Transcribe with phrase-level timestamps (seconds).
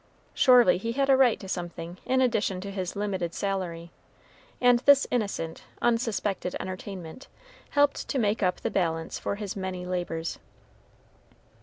[0.33, 3.91] Surely he had a right to something in addition to his limited salary,
[4.59, 7.27] and this innocent, unsuspected entertainment
[7.69, 10.39] helped to make up the balance for his many labors.